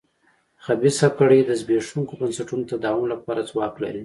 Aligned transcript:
خبیثه 0.65 1.07
کړۍ 1.17 1.39
د 1.45 1.51
زبېښونکو 1.61 2.13
بنسټونو 2.21 2.63
تداوم 2.71 3.05
لپاره 3.13 3.47
ځواک 3.49 3.73
لري. 3.83 3.99